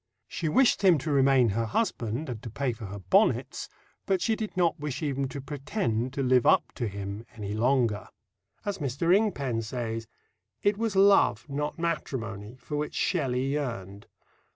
[0.27, 3.69] She wished him to remain her husband and to pay for her bonnets,
[4.07, 8.07] but she did not wish even to pretend to "live up to him" any longer.
[8.65, 9.15] As Mr.
[9.15, 10.07] Ingpen says,
[10.63, 14.07] "it was love, not matrimony," for which Shelley yearned.